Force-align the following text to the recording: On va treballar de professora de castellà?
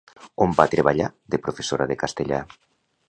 On 0.45 0.55
va 0.59 0.65
treballar 0.71 1.09
de 1.35 1.41
professora 1.49 1.87
de 1.93 1.99
castellà? 2.05 2.41